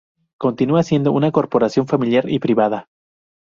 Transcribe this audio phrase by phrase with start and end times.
[0.39, 2.87] Continúa siendo una corporación familiar y privada.